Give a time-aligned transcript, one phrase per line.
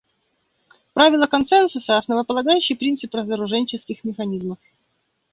[0.95, 4.57] Правило консенсуса − основополагающий принцип разоруженческих механизмов.